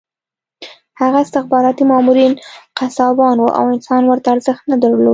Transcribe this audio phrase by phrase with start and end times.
[1.01, 2.33] هغه استخباراتي مامورین
[2.79, 5.09] قصابان وو او انسان ورته ارزښت نه درلود